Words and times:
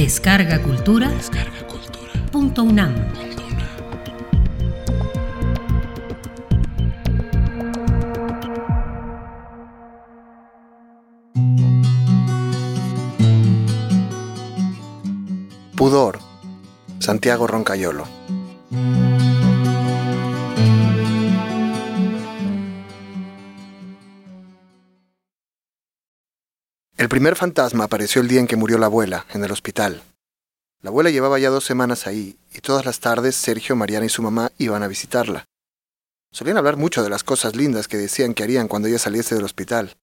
Descarga 0.00 0.62
Cultura. 0.62 1.10
Descarga 1.10 1.66
Cultura. 1.66 2.10
Punto 2.32 2.62
UNAM. 2.62 2.94
Pudor. 15.76 16.18
Santiago 16.98 17.46
Roncayolo. 17.46 18.06
Primer 27.20 27.36
fantasma 27.36 27.84
apareció 27.84 28.22
el 28.22 28.28
día 28.28 28.40
en 28.40 28.46
que 28.46 28.56
murió 28.56 28.78
la 28.78 28.86
abuela, 28.86 29.26
en 29.34 29.44
el 29.44 29.52
hospital. 29.52 30.02
La 30.80 30.88
abuela 30.88 31.10
llevaba 31.10 31.38
ya 31.38 31.50
dos 31.50 31.66
semanas 31.66 32.06
ahí, 32.06 32.38
y 32.50 32.62
todas 32.62 32.86
las 32.86 32.98
tardes 32.98 33.36
Sergio, 33.36 33.76
Mariana 33.76 34.06
y 34.06 34.08
su 34.08 34.22
mamá 34.22 34.52
iban 34.56 34.82
a 34.82 34.88
visitarla. 34.88 35.44
Solían 36.32 36.56
hablar 36.56 36.78
mucho 36.78 37.02
de 37.02 37.10
las 37.10 37.22
cosas 37.22 37.56
lindas 37.56 37.88
que 37.88 37.98
decían 37.98 38.32
que 38.32 38.42
harían 38.42 38.68
cuando 38.68 38.88
ella 38.88 38.98
saliese 38.98 39.34
del 39.34 39.44
hospital. 39.44 39.98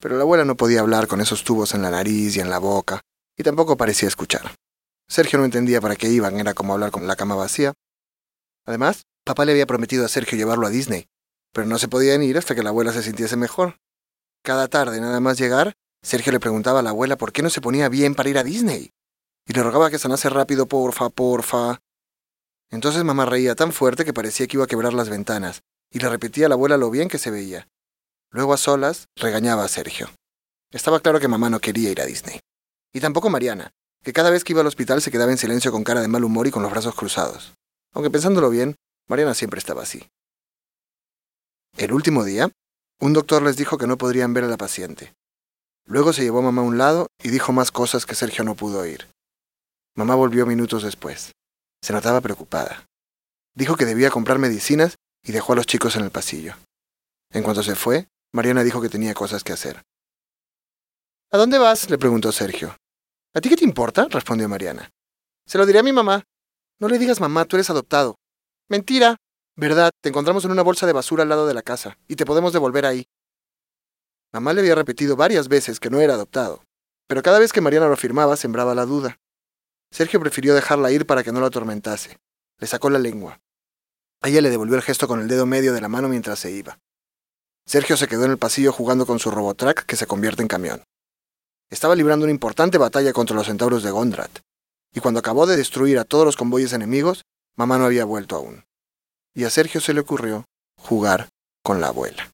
Pero 0.00 0.16
la 0.16 0.22
abuela 0.22 0.44
no 0.44 0.56
podía 0.56 0.80
hablar 0.80 1.06
con 1.06 1.20
esos 1.20 1.44
tubos 1.44 1.72
en 1.72 1.82
la 1.82 1.90
nariz 1.92 2.34
y 2.34 2.40
en 2.40 2.50
la 2.50 2.58
boca, 2.58 3.00
y 3.36 3.44
tampoco 3.44 3.76
parecía 3.76 4.08
escuchar. 4.08 4.56
Sergio 5.06 5.38
no 5.38 5.44
entendía 5.44 5.80
para 5.80 5.94
qué 5.94 6.08
iban, 6.08 6.40
era 6.40 6.52
como 6.52 6.72
hablar 6.72 6.90
con 6.90 7.06
la 7.06 7.14
cama 7.14 7.36
vacía. 7.36 7.74
Además, 8.66 9.04
papá 9.24 9.44
le 9.44 9.52
había 9.52 9.66
prometido 9.66 10.04
a 10.04 10.08
Sergio 10.08 10.36
llevarlo 10.36 10.66
a 10.66 10.70
Disney, 10.70 11.06
pero 11.52 11.68
no 11.68 11.78
se 11.78 11.86
podían 11.86 12.24
ir 12.24 12.38
hasta 12.38 12.56
que 12.56 12.64
la 12.64 12.70
abuela 12.70 12.92
se 12.92 13.04
sintiese 13.04 13.36
mejor. 13.36 13.76
Cada 14.42 14.66
tarde, 14.66 15.00
nada 15.00 15.20
más 15.20 15.38
llegar, 15.38 15.74
Sergio 16.02 16.32
le 16.32 16.40
preguntaba 16.40 16.80
a 16.80 16.82
la 16.82 16.90
abuela 16.90 17.16
por 17.16 17.32
qué 17.32 17.42
no 17.42 17.50
se 17.50 17.60
ponía 17.60 17.88
bien 17.88 18.14
para 18.14 18.28
ir 18.28 18.38
a 18.38 18.44
Disney, 18.44 18.90
y 19.46 19.52
le 19.52 19.62
rogaba 19.62 19.90
que 19.90 19.98
sanase 19.98 20.30
rápido, 20.30 20.66
porfa, 20.66 21.10
porfa. 21.10 21.80
Entonces 22.70 23.04
mamá 23.04 23.26
reía 23.26 23.54
tan 23.54 23.72
fuerte 23.72 24.04
que 24.04 24.12
parecía 24.12 24.46
que 24.46 24.56
iba 24.56 24.64
a 24.64 24.68
quebrar 24.68 24.94
las 24.94 25.08
ventanas, 25.08 25.62
y 25.90 25.98
le 25.98 26.08
repetía 26.08 26.46
a 26.46 26.48
la 26.48 26.54
abuela 26.54 26.76
lo 26.76 26.90
bien 26.90 27.08
que 27.08 27.18
se 27.18 27.30
veía. 27.30 27.68
Luego 28.30 28.52
a 28.52 28.56
solas 28.56 29.08
regañaba 29.16 29.64
a 29.64 29.68
Sergio. 29.68 30.08
Estaba 30.70 31.00
claro 31.00 31.18
que 31.18 31.28
mamá 31.28 31.50
no 31.50 31.58
quería 31.58 31.90
ir 31.90 32.00
a 32.00 32.06
Disney. 32.06 32.40
Y 32.92 33.00
tampoco 33.00 33.28
Mariana, 33.28 33.72
que 34.02 34.12
cada 34.12 34.30
vez 34.30 34.44
que 34.44 34.52
iba 34.52 34.60
al 34.60 34.68
hospital 34.68 35.02
se 35.02 35.10
quedaba 35.10 35.32
en 35.32 35.38
silencio 35.38 35.72
con 35.72 35.84
cara 35.84 36.00
de 36.00 36.08
mal 36.08 36.24
humor 36.24 36.46
y 36.46 36.50
con 36.50 36.62
los 36.62 36.70
brazos 36.70 36.94
cruzados. 36.94 37.54
Aunque 37.92 38.10
pensándolo 38.10 38.50
bien, 38.50 38.76
Mariana 39.08 39.34
siempre 39.34 39.58
estaba 39.58 39.82
así. 39.82 40.08
El 41.76 41.92
último 41.92 42.24
día, 42.24 42.50
un 43.00 43.12
doctor 43.12 43.42
les 43.42 43.56
dijo 43.56 43.78
que 43.78 43.86
no 43.86 43.98
podrían 43.98 44.32
ver 44.32 44.44
a 44.44 44.48
la 44.48 44.56
paciente. 44.56 45.12
Luego 45.86 46.12
se 46.12 46.22
llevó 46.22 46.38
a 46.38 46.42
mamá 46.42 46.62
a 46.62 46.64
un 46.64 46.78
lado 46.78 47.06
y 47.22 47.30
dijo 47.30 47.52
más 47.52 47.70
cosas 47.70 48.06
que 48.06 48.14
Sergio 48.14 48.44
no 48.44 48.54
pudo 48.54 48.80
oír. 48.80 49.08
Mamá 49.96 50.14
volvió 50.14 50.46
minutos 50.46 50.82
después. 50.82 51.32
Se 51.82 51.92
notaba 51.92 52.20
preocupada. 52.20 52.86
Dijo 53.54 53.76
que 53.76 53.84
debía 53.84 54.10
comprar 54.10 54.38
medicinas 54.38 54.96
y 55.22 55.32
dejó 55.32 55.52
a 55.52 55.56
los 55.56 55.66
chicos 55.66 55.96
en 55.96 56.04
el 56.04 56.10
pasillo. 56.10 56.54
En 57.32 57.42
cuanto 57.42 57.62
se 57.62 57.74
fue, 57.74 58.08
Mariana 58.32 58.62
dijo 58.62 58.80
que 58.80 58.88
tenía 58.88 59.14
cosas 59.14 59.42
que 59.42 59.52
hacer. 59.52 59.82
¿A 61.32 61.38
dónde 61.38 61.58
vas? 61.58 61.90
le 61.90 61.98
preguntó 61.98 62.32
Sergio. 62.32 62.76
¿A 63.34 63.40
ti 63.40 63.48
qué 63.48 63.56
te 63.56 63.64
importa? 63.64 64.06
respondió 64.10 64.48
Mariana. 64.48 64.90
Se 65.46 65.58
lo 65.58 65.66
diré 65.66 65.78
a 65.78 65.84
mi 65.84 65.92
mamá. 65.92 66.24
No 66.80 66.88
le 66.88 66.98
digas 66.98 67.20
mamá, 67.20 67.44
tú 67.44 67.56
eres 67.56 67.70
adoptado. 67.70 68.16
Mentira. 68.68 69.16
Verdad, 69.56 69.90
te 70.00 70.08
encontramos 70.08 70.44
en 70.44 70.52
una 70.52 70.62
bolsa 70.62 70.86
de 70.86 70.92
basura 70.92 71.22
al 71.22 71.28
lado 71.28 71.46
de 71.46 71.54
la 71.54 71.62
casa, 71.62 71.98
y 72.08 72.16
te 72.16 72.24
podemos 72.24 72.52
devolver 72.52 72.86
ahí. 72.86 73.04
Mamá 74.32 74.52
le 74.52 74.60
había 74.60 74.74
repetido 74.74 75.16
varias 75.16 75.48
veces 75.48 75.80
que 75.80 75.90
no 75.90 76.00
era 76.00 76.14
adoptado, 76.14 76.62
pero 77.08 77.22
cada 77.22 77.40
vez 77.40 77.52
que 77.52 77.60
Mariana 77.60 77.88
lo 77.88 77.94
afirmaba 77.94 78.36
sembraba 78.36 78.74
la 78.74 78.86
duda. 78.86 79.18
Sergio 79.90 80.20
prefirió 80.20 80.54
dejarla 80.54 80.92
ir 80.92 81.04
para 81.04 81.24
que 81.24 81.32
no 81.32 81.40
la 81.40 81.48
atormentase. 81.48 82.18
Le 82.58 82.66
sacó 82.66 82.90
la 82.90 83.00
lengua. 83.00 83.40
Ella 84.22 84.40
le 84.40 84.50
devolvió 84.50 84.76
el 84.76 84.82
gesto 84.82 85.08
con 85.08 85.20
el 85.20 85.28
dedo 85.28 85.46
medio 85.46 85.72
de 85.72 85.80
la 85.80 85.88
mano 85.88 86.08
mientras 86.08 86.38
se 86.38 86.52
iba. 86.52 86.78
Sergio 87.66 87.96
se 87.96 88.06
quedó 88.06 88.24
en 88.24 88.30
el 88.30 88.38
pasillo 88.38 88.72
jugando 88.72 89.06
con 89.06 89.18
su 89.18 89.30
Robotrack 89.30 89.84
que 89.84 89.96
se 89.96 90.06
convierte 90.06 90.42
en 90.42 90.48
camión. 90.48 90.84
Estaba 91.70 91.96
librando 91.96 92.24
una 92.24 92.32
importante 92.32 92.78
batalla 92.78 93.12
contra 93.12 93.36
los 93.36 93.46
centauros 93.46 93.82
de 93.82 93.90
Gondrat, 93.90 94.40
y 94.92 95.00
cuando 95.00 95.20
acabó 95.20 95.46
de 95.46 95.56
destruir 95.56 95.98
a 95.98 96.04
todos 96.04 96.24
los 96.24 96.36
convoyes 96.36 96.72
enemigos, 96.72 97.22
mamá 97.56 97.78
no 97.78 97.86
había 97.86 98.04
vuelto 98.04 98.36
aún. 98.36 98.64
Y 99.34 99.44
a 99.44 99.50
Sergio 99.50 99.80
se 99.80 99.94
le 99.94 100.00
ocurrió 100.00 100.44
jugar 100.76 101.28
con 101.62 101.80
la 101.80 101.88
abuela. 101.88 102.30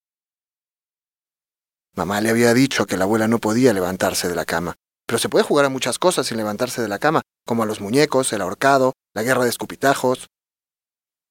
Mamá 1.97 2.21
le 2.21 2.29
había 2.29 2.53
dicho 2.53 2.85
que 2.85 2.99
la 2.99 3.05
abuela 3.05 3.27
no 3.27 3.39
podía 3.39 3.73
levantarse 3.73 4.29
de 4.29 4.35
la 4.35 4.45
cama, 4.45 4.77
pero 5.07 5.19
se 5.19 5.31
puede 5.31 5.45
jugar 5.45 5.65
a 5.65 5.71
muchas 5.71 5.99
cosas 5.99 6.27
sin 6.27 6.37
levantarse 6.37 6.83
de 6.83 6.89
la 6.89 6.99
cama, 6.99 7.23
como 7.47 7.63
a 7.63 7.67
los 7.67 7.81
muñecos, 7.81 8.35
el 8.35 8.43
ahorcado, 8.43 8.93
la 9.15 9.23
guerra 9.23 9.45
de 9.45 9.49
escupitajos. 9.49 10.27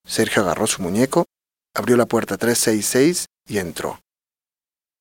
Sergio 0.08 0.42
agarró 0.42 0.66
su 0.66 0.82
muñeco, 0.82 1.26
abrió 1.76 1.98
la 1.98 2.08
puerta 2.08 2.38
366 2.38 3.28
y 3.48 3.60
entró. 3.60 4.00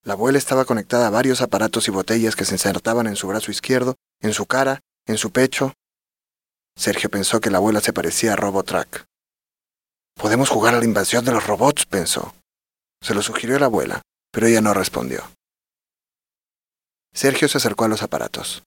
La 0.03 0.13
abuela 0.13 0.37
estaba 0.37 0.67
conectada 0.67 1.07
a 1.07 1.11
varios 1.11 1.41
aparatos 1.41 1.89
y 1.89 1.91
botellas 1.91 2.37
que 2.37 2.45
se 2.45 2.55
insertaban 2.55 3.07
en 3.07 3.17
su 3.17 3.27
brazo 3.27 3.51
izquierdo, 3.51 3.95
en 4.21 4.35
su 4.35 4.45
cara, 4.45 4.81
en 5.07 5.17
su 5.17 5.33
pecho. 5.33 5.73
Sergio 6.77 7.09
pensó 7.09 7.41
que 7.41 7.51
la 7.51 7.57
abuela 7.57 7.81
se 7.81 7.95
parecía 7.95 8.35
a 8.35 8.37
Robotrack. 8.37 9.07
Podemos 10.15 10.51
jugar 10.51 10.75
a 10.75 10.79
la 10.79 10.85
invasión 10.85 11.25
de 11.25 11.33
los 11.33 11.47
robots, 11.47 11.87
pensó. 11.87 12.35
Se 13.01 13.15
lo 13.15 13.23
sugirió 13.23 13.59
la 13.59 13.67
abuela, 13.67 14.03
pero 14.31 14.47
ella 14.47 14.61
no 14.61 14.75
respondió. 14.75 15.25
Sergio 17.15 17.49
se 17.49 17.59
acercó 17.59 17.85
a 17.85 17.89
los 17.89 18.03
aparatos. 18.03 18.65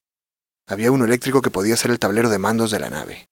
Había 0.68 0.92
uno 0.92 1.04
eléctrico 1.04 1.42
que 1.42 1.52
podía 1.52 1.76
ser 1.76 1.92
el 1.92 2.00
tablero 2.00 2.30
de 2.30 2.40
mandos 2.40 2.72
de 2.72 2.80
la 2.80 2.90
nave. 2.90 3.28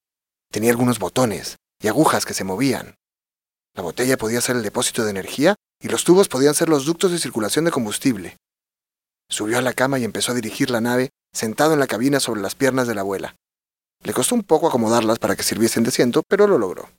Tenía 0.52 0.70
algunos 0.70 0.98
botones 0.98 1.56
y 1.80 1.88
agujas 1.88 2.26
que 2.26 2.34
se 2.34 2.44
movían. 2.44 2.96
La 3.74 3.82
botella 3.82 4.18
podía 4.18 4.40
ser 4.40 4.56
el 4.56 4.62
depósito 4.62 5.04
de 5.04 5.10
energía 5.10 5.54
y 5.80 5.88
los 5.88 6.04
tubos 6.04 6.28
podían 6.28 6.54
ser 6.54 6.68
los 6.68 6.84
ductos 6.84 7.12
de 7.12 7.18
circulación 7.18 7.64
de 7.64 7.70
combustible. 7.70 8.36
Subió 9.28 9.58
a 9.58 9.62
la 9.62 9.72
cama 9.72 9.98
y 9.98 10.04
empezó 10.04 10.32
a 10.32 10.34
dirigir 10.34 10.70
la 10.70 10.80
nave 10.80 11.10
sentado 11.32 11.72
en 11.72 11.80
la 11.80 11.86
cabina 11.86 12.20
sobre 12.20 12.40
las 12.40 12.54
piernas 12.54 12.86
de 12.86 12.94
la 12.94 13.00
abuela. 13.00 13.36
Le 14.02 14.12
costó 14.12 14.34
un 14.34 14.44
poco 14.44 14.68
acomodarlas 14.68 15.18
para 15.18 15.34
que 15.34 15.42
sirviesen 15.42 15.82
de 15.82 15.88
asiento, 15.88 16.22
pero 16.28 16.46
lo 16.46 16.58
logró. 16.58 16.90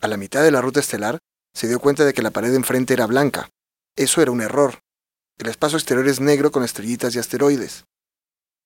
A 0.00 0.08
la 0.08 0.16
mitad 0.16 0.42
de 0.42 0.50
la 0.50 0.60
ruta 0.60 0.80
estelar, 0.80 1.18
se 1.54 1.68
dio 1.68 1.80
cuenta 1.80 2.04
de 2.04 2.12
que 2.12 2.22
la 2.22 2.30
pared 2.30 2.52
enfrente 2.54 2.94
era 2.94 3.06
blanca. 3.06 3.48
Eso 3.96 4.20
era 4.20 4.32
un 4.32 4.40
error. 4.40 4.83
El 5.38 5.48
espacio 5.48 5.78
exterior 5.78 6.06
es 6.06 6.20
negro 6.20 6.52
con 6.52 6.62
estrellitas 6.62 7.14
y 7.14 7.18
asteroides. 7.18 7.84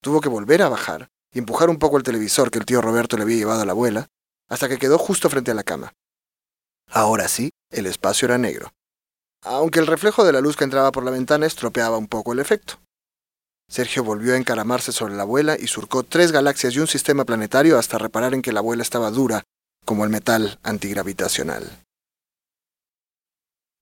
Tuvo 0.03 0.21
que 0.21 0.29
volver 0.29 0.61
a 0.63 0.69
bajar 0.69 1.09
y 1.33 1.39
empujar 1.39 1.71
un 1.71 1.79
poco 1.79 1.97
el 1.97 2.03
televisor 2.03 2.51
que 2.51 2.59
el 2.59 2.67
tío 2.67 2.83
Roberto 2.83 3.17
le 3.17 3.23
había 3.23 3.37
llevado 3.37 3.63
a 3.63 3.65
la 3.65 3.73
abuela, 3.73 4.09
hasta 4.49 4.69
que 4.69 4.79
quedó 4.79 4.99
justo 4.99 5.31
frente 5.31 5.51
a 5.51 5.55
la 5.55 5.63
cama. 5.63 5.95
Ahora 6.91 7.29
sí, 7.29 7.51
el 7.71 7.87
espacio 7.87 8.27
era 8.27 8.39
negro, 8.39 8.71
aunque 9.43 9.79
el 9.79 9.87
reflejo 9.87 10.25
de 10.25 10.33
la 10.33 10.41
luz 10.41 10.57
que 10.57 10.65
entraba 10.65 10.93
por 10.93 11.05
la 11.05 11.11
ventana 11.11 11.47
estropeaba 11.47 11.99
un 11.99 12.07
poco 12.07 12.33
el 12.33 12.39
efecto. 12.39 12.81
Sergio 13.71 14.05
volvió 14.05 14.35
a 14.35 14.39
encaramarse 14.39 14.93
sobre 14.93 15.15
la 15.15 15.23
abuela 15.23 15.57
y 15.59 15.67
surcó 15.67 16.03
tres 16.03 16.33
galaxias 16.33 16.75
y 16.75 16.81
un 16.81 16.87
sistema 16.87 17.25
planetario 17.25 17.79
hasta 17.79 17.99
reparar 17.99 18.33
en 18.35 18.41
que 18.41 18.53
la 18.53 18.61
abuela 18.61 18.83
estaba 18.83 19.11
dura, 19.11 19.45
como 19.85 20.05
el 20.05 20.11
metal 20.11 20.59
antigravitacional. 20.63 21.85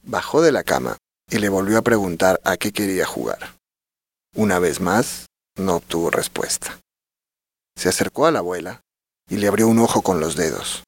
Bajó 0.03 0.41
de 0.43 0.53
la 0.53 0.65
cama 0.65 0.97
y 1.29 1.39
le 1.39 1.49
volvió 1.49 1.79
a 1.79 1.83
preguntar 1.83 2.41
a 2.45 2.57
qué 2.57 2.73
quería 2.73 3.07
jugar. 3.07 3.57
Una 4.35 4.59
vez 4.59 4.81
más, 4.81 5.27
no 5.57 5.77
obtuvo 5.77 6.11
respuesta. 6.11 6.79
Se 7.77 7.89
acercó 7.89 8.27
a 8.27 8.31
la 8.31 8.41
abuela 8.41 8.81
y 9.29 9.37
le 9.37 9.49
abrió 9.49 9.69
un 9.69 9.79
ojo 9.79 10.03
con 10.03 10.21
los 10.21 10.37
dedos. 10.37 10.85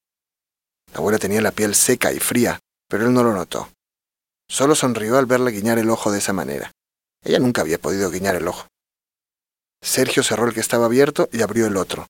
La 0.93 0.99
abuela 0.99 1.19
tenía 1.19 1.41
la 1.41 1.51
piel 1.51 1.75
seca 1.75 2.13
y 2.13 2.19
fría, 2.19 2.59
pero 2.87 3.05
él 3.05 3.13
no 3.13 3.23
lo 3.23 3.33
notó. 3.33 3.69
Solo 4.47 4.75
sonrió 4.75 5.17
al 5.17 5.25
verle 5.25 5.51
guiñar 5.51 5.77
el 5.77 5.89
ojo 5.89 6.11
de 6.11 6.19
esa 6.19 6.33
manera. 6.33 6.71
Ella 7.23 7.39
nunca 7.39 7.61
había 7.61 7.77
podido 7.77 8.09
guiñar 8.09 8.35
el 8.35 8.47
ojo. 8.47 8.67
Sergio 9.81 10.23
cerró 10.23 10.47
el 10.47 10.53
que 10.53 10.59
estaba 10.59 10.85
abierto 10.85 11.29
y 11.31 11.41
abrió 11.41 11.67
el 11.67 11.77
otro. 11.77 12.07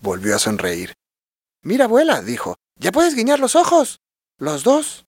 Volvió 0.00 0.34
a 0.34 0.38
sonreír. 0.38 0.94
Mira, 1.62 1.84
abuela, 1.84 2.22
dijo, 2.22 2.56
ya 2.76 2.90
puedes 2.90 3.14
guiñar 3.14 3.38
los 3.38 3.54
ojos. 3.54 4.00
Los 4.38 4.64
dos. 4.64 5.04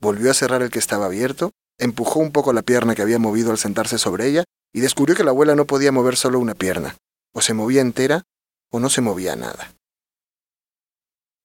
Volvió 0.00 0.30
a 0.30 0.34
cerrar 0.34 0.62
el 0.62 0.70
que 0.70 0.78
estaba 0.78 1.06
abierto, 1.06 1.52
empujó 1.78 2.20
un 2.20 2.32
poco 2.32 2.52
la 2.52 2.62
pierna 2.62 2.94
que 2.94 3.02
había 3.02 3.18
movido 3.18 3.50
al 3.50 3.58
sentarse 3.58 3.98
sobre 3.98 4.26
ella 4.26 4.44
y 4.72 4.80
descubrió 4.80 5.16
que 5.16 5.24
la 5.24 5.30
abuela 5.30 5.54
no 5.54 5.66
podía 5.66 5.92
mover 5.92 6.16
solo 6.16 6.38
una 6.38 6.54
pierna. 6.54 6.96
O 7.34 7.40
se 7.40 7.54
movía 7.54 7.80
entera 7.80 8.22
o 8.70 8.80
no 8.80 8.90
se 8.90 9.00
movía 9.00 9.36
nada. 9.36 9.74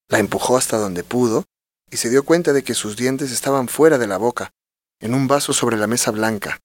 La 0.10 0.20
empujó 0.20 0.58
hasta 0.58 0.78
donde 0.78 1.04
pudo 1.04 1.46
y 1.90 1.98
se 1.98 2.10
dio 2.10 2.24
cuenta 2.24 2.54
de 2.54 2.64
que 2.64 2.74
sus 2.74 2.96
dientes 2.96 3.32
estaban 3.32 3.68
fuera 3.68 3.98
de 3.98 4.08
la 4.08 4.18
boca, 4.18 4.52
en 5.00 5.14
un 5.14 5.28
vaso 5.28 5.54
sobre 5.54 5.78
la 5.78 5.88
mesa 5.88 6.12
blanca. 6.12 6.60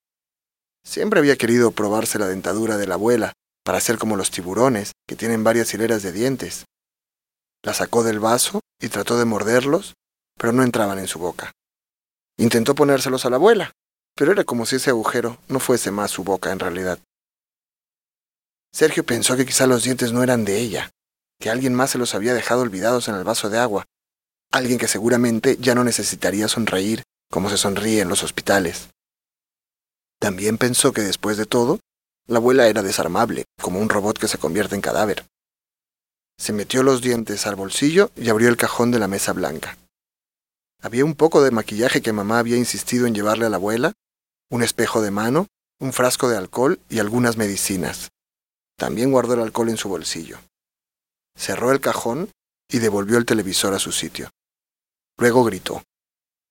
Siempre 0.84 1.20
había 1.20 1.36
querido 1.36 1.70
probarse 1.70 2.18
la 2.18 2.28
dentadura 2.28 2.76
de 2.76 2.86
la 2.86 2.94
abuela 2.94 3.32
para 3.64 3.80
ser 3.80 3.98
como 3.98 4.16
los 4.16 4.30
tiburones, 4.30 4.92
que 5.06 5.16
tienen 5.16 5.44
varias 5.44 5.72
hileras 5.74 6.02
de 6.02 6.12
dientes. 6.12 6.64
La 7.62 7.74
sacó 7.74 8.02
del 8.02 8.20
vaso 8.20 8.60
y 8.80 8.88
trató 8.88 9.18
de 9.18 9.24
morderlos, 9.24 9.94
pero 10.38 10.52
no 10.52 10.62
entraban 10.62 10.98
en 10.98 11.08
su 11.08 11.18
boca. 11.18 11.52
Intentó 12.38 12.74
ponérselos 12.74 13.24
a 13.24 13.30
la 13.30 13.36
abuela, 13.36 13.72
pero 14.14 14.32
era 14.32 14.44
como 14.44 14.64
si 14.64 14.76
ese 14.76 14.90
agujero 14.90 15.38
no 15.48 15.60
fuese 15.60 15.90
más 15.90 16.10
su 16.10 16.24
boca 16.24 16.50
en 16.52 16.60
realidad. 16.60 16.98
Sergio 18.72 19.04
pensó 19.04 19.36
que 19.36 19.44
quizá 19.44 19.66
los 19.66 19.82
dientes 19.82 20.12
no 20.12 20.22
eran 20.22 20.44
de 20.44 20.58
ella, 20.58 20.90
que 21.40 21.50
alguien 21.50 21.74
más 21.74 21.90
se 21.90 21.98
los 21.98 22.14
había 22.14 22.34
dejado 22.34 22.62
olvidados 22.62 23.08
en 23.08 23.16
el 23.16 23.24
vaso 23.24 23.50
de 23.50 23.58
agua, 23.58 23.86
alguien 24.52 24.78
que 24.78 24.88
seguramente 24.88 25.56
ya 25.58 25.74
no 25.74 25.84
necesitaría 25.84 26.48
sonreír 26.48 27.02
como 27.30 27.50
se 27.50 27.58
sonríe 27.58 28.00
en 28.00 28.08
los 28.08 28.22
hospitales. 28.22 28.88
También 30.18 30.58
pensó 30.58 30.92
que 30.92 31.02
después 31.02 31.36
de 31.36 31.46
todo, 31.46 31.80
la 32.26 32.38
abuela 32.38 32.68
era 32.68 32.82
desarmable, 32.82 33.44
como 33.60 33.80
un 33.80 33.88
robot 33.88 34.18
que 34.18 34.28
se 34.28 34.38
convierte 34.38 34.74
en 34.74 34.80
cadáver. 34.80 35.26
Se 36.38 36.52
metió 36.52 36.82
los 36.82 37.02
dientes 37.02 37.46
al 37.46 37.56
bolsillo 37.56 38.10
y 38.16 38.28
abrió 38.28 38.48
el 38.48 38.56
cajón 38.56 38.90
de 38.90 38.98
la 38.98 39.08
mesa 39.08 39.32
blanca. 39.32 39.76
Había 40.80 41.04
un 41.04 41.14
poco 41.14 41.42
de 41.42 41.50
maquillaje 41.50 42.02
que 42.02 42.12
mamá 42.12 42.38
había 42.38 42.56
insistido 42.56 43.06
en 43.06 43.14
llevarle 43.14 43.46
a 43.46 43.50
la 43.50 43.56
abuela, 43.56 43.92
un 44.50 44.62
espejo 44.62 45.02
de 45.02 45.10
mano, 45.10 45.48
un 45.80 45.92
frasco 45.92 46.28
de 46.28 46.36
alcohol 46.36 46.80
y 46.88 47.00
algunas 47.00 47.36
medicinas. 47.36 48.10
También 48.76 49.10
guardó 49.10 49.34
el 49.34 49.40
alcohol 49.40 49.70
en 49.70 49.76
su 49.76 49.88
bolsillo. 49.88 50.38
Cerró 51.36 51.72
el 51.72 51.80
cajón 51.80 52.30
y 52.68 52.78
devolvió 52.78 53.18
el 53.18 53.26
televisor 53.26 53.74
a 53.74 53.78
su 53.78 53.92
sitio. 53.92 54.30
Luego 55.16 55.44
gritó, 55.44 55.82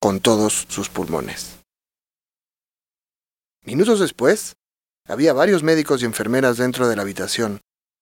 con 0.01 0.19
todos 0.19 0.65
sus 0.69 0.89
pulmones. 0.89 1.57
Minutos 3.63 3.99
después, 3.99 4.55
había 5.05 5.31
varios 5.33 5.63
médicos 5.63 6.01
y 6.01 6.05
enfermeras 6.05 6.57
dentro 6.57 6.87
de 6.87 6.95
la 6.95 7.01
habitación, 7.03 7.61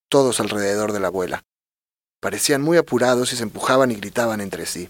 todos 0.10 0.40
alrededor 0.40 0.92
de 0.92 1.00
la 1.00 1.08
abuela. 1.08 1.44
Parecían 2.20 2.64
muy 2.64 2.78
apurados 2.78 3.32
y 3.34 3.36
se 3.36 3.44
empujaban 3.44 3.92
y 3.92 3.96
gritaban 3.96 4.42
entre 4.42 4.66
sí. 4.66 4.90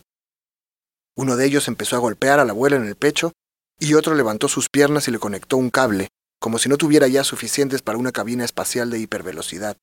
Uno 1.16 1.36
de 1.38 1.46
ellos 1.46 1.68
empezó 1.68 1.96
a 1.96 2.00
golpear 2.00 2.40
a 2.40 2.46
la 2.46 2.52
abuela 2.52 2.76
en 2.76 2.86
el 2.86 2.96
pecho 2.96 3.32
y 3.80 3.94
otro 3.94 4.16
levantó 4.16 4.48
sus 4.48 4.70
piernas 4.70 5.08
y 5.08 5.12
le 5.12 5.20
conectó 5.20 5.58
un 5.58 5.70
cable, 5.70 6.10
como 6.40 6.60
si 6.60 6.70
no 6.70 6.78
tuviera 6.78 7.08
ya 7.08 7.24
suficientes 7.24 7.82
para 7.82 7.98
una 7.98 8.12
cabina 8.12 8.44
espacial 8.44 8.90
de 8.90 9.00
hipervelocidad. 9.00 9.78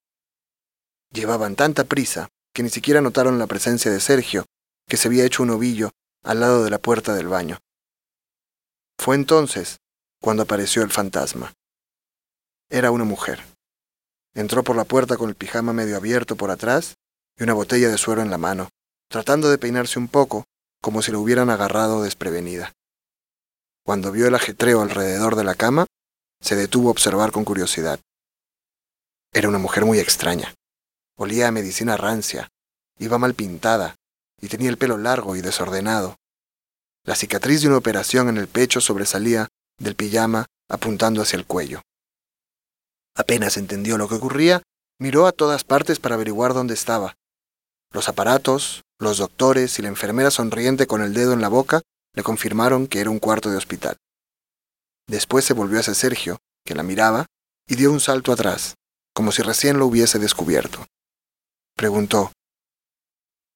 Llevaban 1.13 1.57
tanta 1.57 1.85
prisa 1.85 2.29
que 2.55 2.63
ni 2.63 2.69
siquiera 2.69 3.01
notaron 3.01 3.39
la 3.39 3.47
presencia 3.47 3.91
de 3.91 4.01
Sergio, 4.01 4.45
que 4.89 4.97
se 4.97 5.09
había 5.09 5.25
hecho 5.25 5.43
un 5.43 5.51
ovillo 5.51 5.91
al 6.23 6.41
lado 6.41 6.65
de 6.65 6.71
la 6.71 6.79
puerta 6.79 7.15
del 7.15 7.29
baño. 7.29 7.59
Fue 8.99 9.17
entonces 9.17 9.79
cuando 10.21 10.45
apareció 10.45 10.83
el 10.83 10.91
fantasma. 10.91 11.53
Era 12.71 12.91
una 12.91 13.05
mujer. 13.05 13.43
Entró 14.35 14.63
por 14.63 14.77
la 14.77 14.85
puerta 14.85 15.17
con 15.17 15.29
el 15.29 15.35
pijama 15.35 15.73
medio 15.73 15.97
abierto 15.97 16.37
por 16.37 16.51
atrás 16.51 16.95
y 17.39 17.43
una 17.43 17.55
botella 17.55 17.89
de 17.89 17.99
suero 17.99 18.23
en 18.23 18.31
la 18.31 18.39
mano, 18.39 18.69
tratando 19.09 19.51
de 19.51 19.59
peinarse 19.59 19.99
un 19.99 20.09
poco, 20.09 20.45
como 20.83 21.01
si 21.01 21.13
lo 21.13 21.21
hubieran 21.21 21.49
agarrado 21.49 22.03
desprevenida. 22.03 22.73
Cuando 23.85 24.13
vio 24.13 24.27
el 24.27 24.35
ajetreo 24.35 24.83
alrededor 24.83 25.37
de 25.37 25.45
la 25.45 25.55
cama, 25.55 25.87
se 26.41 26.57
detuvo 26.57 26.89
a 26.89 26.91
observar 26.91 27.33
con 27.33 27.45
curiosidad. 27.45 28.01
Era 29.33 29.49
una 29.49 29.59
mujer 29.59 29.85
muy 29.85 29.99
extraña. 29.99 30.55
Olía 31.17 31.49
a 31.49 31.53
medicina 31.53 31.97
rancia, 31.97 32.49
iba 32.99 33.17
mal 33.17 33.35
pintada 33.35 33.95
y 34.41 34.49
tenía 34.49 34.69
el 34.69 34.77
pelo 34.77 34.99
largo 34.99 35.37
y 35.37 35.41
desordenado. 35.41 36.17
La 37.05 37.15
cicatriz 37.15 37.63
de 37.63 37.69
una 37.69 37.79
operación 37.79 38.29
en 38.29 38.37
el 38.37 38.49
pecho 38.49 38.81
sobresalía 38.81 39.49
del 39.79 39.95
pijama 39.95 40.47
apuntando 40.69 41.23
hacia 41.23 41.37
el 41.37 41.47
cuello. 41.47 41.83
Apenas 43.15 43.57
entendió 43.57 43.99
lo 43.99 44.09
que 44.09 44.17
ocurría, 44.17 44.63
miró 44.99 45.27
a 45.27 45.33
todas 45.33 45.65
partes 45.65 46.01
para 46.01 46.17
averiguar 46.17 46.55
dónde 46.55 46.75
estaba. 46.75 47.15
Los 47.93 48.09
aparatos, 48.09 48.83
los 49.03 49.19
doctores 49.19 49.79
y 49.79 49.83
la 49.83 49.89
enfermera 49.89 50.31
sonriente 50.31 50.87
con 50.87 51.03
el 51.03 51.15
dedo 51.15 51.33
en 51.33 51.41
la 51.41 51.49
boca 51.49 51.83
le 52.15 52.23
confirmaron 52.23 52.87
que 52.87 53.01
era 53.01 53.11
un 53.11 53.19
cuarto 53.19 53.51
de 53.51 53.57
hospital. 53.57 53.97
Después 55.09 55.45
se 55.45 55.55
volvió 55.55 55.81
hacia 55.81 55.95
Sergio, 55.95 56.39
que 56.65 56.75
la 56.75 56.83
miraba, 56.83 57.27
y 57.67 57.77
dio 57.77 57.93
un 57.93 58.01
salto 58.01 58.33
atrás, 58.33 58.75
como 59.15 59.33
si 59.33 59.43
recién 59.43 59.79
lo 59.79 59.87
hubiese 59.87 60.19
descubierto. 60.19 60.87
Preguntó, 61.77 62.33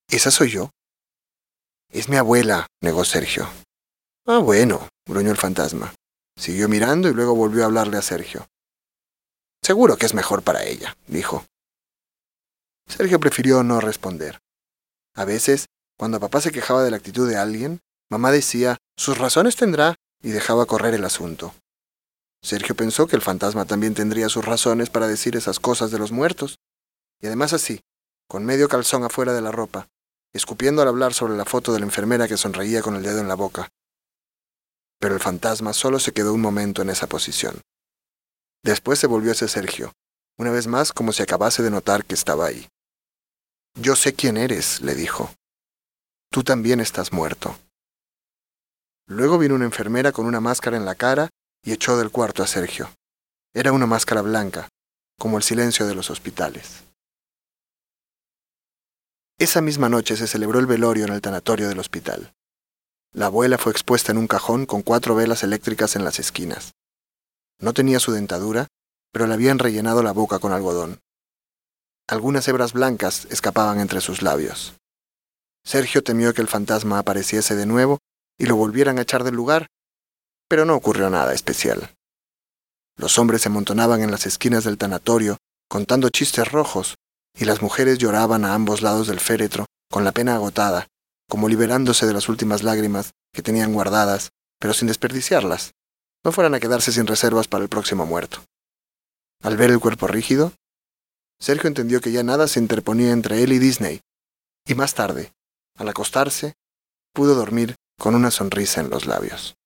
¿Esa 0.09 0.31
soy 0.31 0.51
yo? 0.51 0.71
Es 1.91 2.09
mi 2.09 2.17
abuela, 2.17 2.67
negó 2.81 3.05
Sergio. 3.05 3.49
Ah, 4.27 4.39
bueno, 4.39 4.89
gruñó 5.07 5.31
el 5.31 5.37
fantasma. 5.37 5.95
Siguió 6.37 6.69
mirando 6.69 7.09
y 7.09 7.15
luego 7.15 7.35
volvió 7.35 7.63
a 7.63 7.67
hablarle 7.67 7.97
a 7.97 8.03
Sergio. 8.03 8.47
Seguro 9.63 9.97
que 9.97 10.07
es 10.07 10.15
mejor 10.15 10.43
para 10.43 10.65
ella, 10.65 10.97
dijo. 11.07 11.45
Sergio 12.87 13.19
prefirió 13.19 13.63
no 13.63 13.81
responder. 13.81 14.39
A 15.17 15.25
veces, 15.25 15.67
cuando 15.99 16.21
papá 16.21 16.41
se 16.41 16.53
quejaba 16.53 16.85
de 16.85 16.91
la 16.91 16.99
actitud 16.99 17.29
de 17.29 17.37
alguien, 17.37 17.81
mamá 18.11 18.31
decía, 18.31 18.77
sus 18.97 19.19
razones 19.19 19.57
tendrá, 19.57 19.97
y 20.23 20.31
dejaba 20.31 20.67
correr 20.67 20.95
el 20.95 21.05
asunto. 21.05 21.55
Sergio 22.43 22.75
pensó 22.75 23.07
que 23.07 23.17
el 23.17 23.23
fantasma 23.23 23.65
también 23.65 23.95
tendría 23.95 24.29
sus 24.29 24.45
razones 24.45 24.91
para 24.91 25.09
decir 25.09 25.37
esas 25.37 25.59
cosas 25.61 25.91
de 25.91 25.99
los 25.99 26.13
muertos. 26.13 26.59
Y 27.21 27.27
además 27.27 27.53
así, 27.53 27.81
con 28.29 28.45
medio 28.45 28.69
calzón 28.69 29.05
afuera 29.05 29.33
de 29.33 29.41
la 29.41 29.53
ropa, 29.53 29.89
escupiendo 30.33 30.83
al 30.83 30.89
hablar 30.89 31.15
sobre 31.15 31.37
la 31.37 31.45
foto 31.45 31.73
de 31.73 31.81
la 31.81 31.87
enfermera 31.87 32.29
que 32.29 32.37
sonreía 32.37 32.83
con 32.83 32.97
el 32.97 33.03
dedo 33.03 33.21
en 33.21 33.29
la 33.29 33.35
boca. 33.35 33.69
Pero 34.99 35.15
el 35.15 35.21
fantasma 35.21 35.73
solo 35.73 35.99
se 35.99 36.13
quedó 36.13 36.35
un 36.35 36.41
momento 36.41 36.83
en 36.83 36.91
esa 36.91 37.07
posición. 37.07 37.61
Después 38.63 38.99
se 38.99 39.07
volvió 39.07 39.33
hacia 39.33 39.49
Sergio, 39.49 39.93
una 40.39 40.51
vez 40.51 40.67
más 40.67 40.93
como 40.93 41.13
si 41.13 41.23
acabase 41.23 41.63
de 41.63 41.71
notar 41.71 42.05
que 42.05 42.15
estaba 42.15 42.47
ahí. 42.47 42.69
Yo 43.79 43.95
sé 43.95 44.15
quién 44.15 44.39
eres, 44.39 44.81
le 44.81 44.95
dijo. 44.95 45.31
Tú 46.31 46.43
también 46.43 46.81
estás 46.81 47.13
muerto. 47.13 47.59
Luego 49.07 49.37
vino 49.37 49.55
una 49.55 49.67
enfermera 49.67 50.13
con 50.13 50.25
una 50.25 50.41
máscara 50.41 50.79
en 50.79 50.87
la 50.87 50.95
cara 50.95 51.29
y 51.63 51.73
echó 51.73 51.99
del 51.99 52.11
cuarto 52.11 52.43
a 52.43 52.47
Sergio. 52.47 52.89
Era 53.53 53.73
una 53.73 53.85
máscara 53.85 54.23
blanca, 54.23 54.69
como 55.19 55.37
el 55.37 55.43
silencio 55.43 55.87
de 55.87 55.95
los 55.95 56.09
hospitales. 56.09 56.85
Esa 59.39 59.61
misma 59.61 59.91
noche 59.91 60.17
se 60.17 60.27
celebró 60.27 60.59
el 60.59 60.67
velorio 60.67 61.05
en 61.05 61.13
el 61.13 61.21
tanatorio 61.21 61.69
del 61.69 61.79
hospital. 61.79 62.33
La 63.13 63.27
abuela 63.27 63.59
fue 63.59 63.73
expuesta 63.73 64.11
en 64.11 64.17
un 64.17 64.27
cajón 64.27 64.65
con 64.65 64.81
cuatro 64.81 65.15
velas 65.15 65.43
eléctricas 65.43 65.97
en 65.97 66.05
las 66.05 66.19
esquinas. 66.19 66.73
No 67.61 67.75
tenía 67.75 68.01
su 68.01 68.13
dentadura, 68.13 68.69
pero 69.13 69.27
le 69.27 69.35
habían 69.35 69.59
rellenado 69.59 70.03
la 70.03 70.13
boca 70.13 70.39
con 70.39 70.53
algodón. 70.53 70.99
Algunas 72.09 72.47
hebras 72.47 72.73
blancas 72.73 73.27
escapaban 73.31 73.81
entre 73.81 74.01
sus 74.01 74.23
labios. 74.23 74.75
Sergio 75.65 76.05
temió 76.05 76.33
que 76.35 76.43
el 76.43 76.47
fantasma 76.47 77.01
apareciese 77.01 77.57
de 77.57 77.67
nuevo 77.67 77.99
y 78.39 78.47
lo 78.47 78.55
volvieran 78.55 78.99
a 78.99 79.03
echar 79.03 79.25
del 79.25 79.35
lugar, 79.35 79.67
pero 80.49 80.65
no 80.65 80.77
ocurrió 80.77 81.11
nada 81.11 81.35
especial. 81.35 81.91
Los 82.97 83.19
hombres 83.19 83.43
se 83.43 83.49
amontonaban 83.49 84.03
en 84.03 84.13
las 84.13 84.27
esquinas 84.27 84.63
del 84.63 84.79
tanatorio 84.79 85.37
contando 85.69 86.09
chistes 86.11 86.51
rojos, 86.51 86.95
y 87.37 87.45
las 87.45 87.61
mujeres 87.61 87.99
lloraban 87.99 88.45
a 88.45 88.55
ambos 88.55 88.83
lados 88.83 89.09
del 89.09 89.19
féretro 89.19 89.67
con 89.91 90.05
la 90.05 90.13
pena 90.13 90.37
agotada, 90.37 90.87
como 91.29 91.49
liberándose 91.49 92.07
de 92.07 92.13
las 92.13 92.29
últimas 92.29 92.63
lágrimas 92.63 93.11
que 93.33 93.43
tenían 93.43 93.73
guardadas, 93.73 94.31
pero 94.61 94.73
sin 94.73 94.89
desperdiciarlas, 94.89 95.73
no 96.25 96.33
fueran 96.33 96.55
a 96.55 96.61
quedarse 96.61 96.93
sin 96.93 97.07
reservas 97.07 97.49
para 97.49 97.65
el 97.65 97.69
próximo 97.69 98.07
muerto. 98.07 98.45
Al 99.43 99.57
ver 99.57 99.71
el 99.71 99.81
cuerpo 99.81 100.07
rígido, 100.07 100.53
Sergio 101.39 101.69
entendió 101.69 102.01
que 102.01 102.13
ya 102.13 102.23
nada 102.23 102.49
se 102.49 102.61
interponía 102.61 103.13
entre 103.13 103.43
él 103.43 103.53
y 103.53 103.59
Disney, 103.59 104.01
y 104.67 104.75
más 104.75 104.95
tarde, 104.95 105.33
al 105.77 105.89
acostarse, 105.89 106.55
pudo 107.13 107.35
dormir 107.35 107.77
con 107.99 108.15
una 108.15 108.31
sonrisa 108.31 108.81
en 108.81 108.91
los 108.91 109.07
labios. 109.07 109.57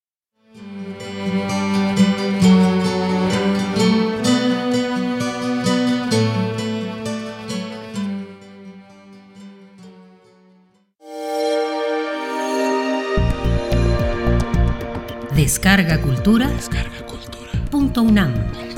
Descarga 15.34 16.00
Cultura. 16.02 16.48
Descarga 16.48 17.06
Cultura. 17.06 17.50
Punto 17.70 18.02
UNAM. 18.02 18.69